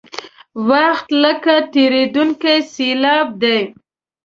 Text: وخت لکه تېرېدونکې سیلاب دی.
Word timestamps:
وخت 0.69 1.07
لکه 1.23 1.55
تېرېدونکې 1.73 2.55
سیلاب 2.73 3.27
دی. 3.41 3.59